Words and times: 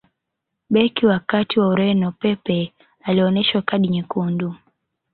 beki 0.69 1.05
wa 1.05 1.19
kati 1.19 1.59
wa 1.59 1.67
ureno 1.67 2.11
pepe 2.11 2.73
alioneshwa 3.03 3.61
kadi 3.61 3.87
nyekundu 3.87 4.55